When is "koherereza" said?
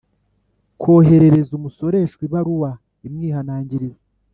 0.81-1.51